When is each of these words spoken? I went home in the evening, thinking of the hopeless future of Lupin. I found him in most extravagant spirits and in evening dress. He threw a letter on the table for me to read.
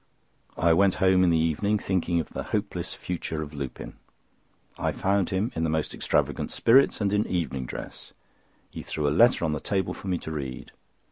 I 0.57 0.73
went 0.73 0.95
home 0.95 1.23
in 1.23 1.29
the 1.29 1.37
evening, 1.37 1.77
thinking 1.77 2.19
of 2.19 2.31
the 2.31 2.41
hopeless 2.57 2.95
future 2.95 3.43
of 3.43 3.53
Lupin. 3.53 3.97
I 4.75 4.91
found 4.91 5.29
him 5.29 5.51
in 5.53 5.61
most 5.69 5.93
extravagant 5.93 6.49
spirits 6.49 7.01
and 7.01 7.13
in 7.13 7.27
evening 7.27 7.67
dress. 7.67 8.11
He 8.71 8.81
threw 8.81 9.07
a 9.07 9.11
letter 9.13 9.45
on 9.45 9.53
the 9.53 9.59
table 9.59 9.93
for 9.93 10.07
me 10.07 10.17
to 10.17 10.31
read. 10.31 10.71